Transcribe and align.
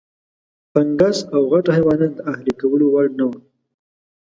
فنګس 0.71 1.17
او 1.33 1.41
غټ 1.51 1.65
حیوانات 1.77 2.13
د 2.15 2.19
اهلي 2.31 2.53
کولو 2.61 2.85
وړ 2.93 3.05
نه 3.19 3.25
وو. 3.29 3.39